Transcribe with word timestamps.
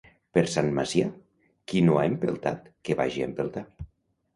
Per 0.37 0.43
Sant 0.53 0.69
Macià, 0.79 1.11
qui 1.73 1.85
no 1.91 2.01
ha 2.01 2.09
empeltat, 2.15 2.69
que 2.87 3.03
vagi 3.05 3.25
a 3.27 3.33
empeltar. 3.33 3.69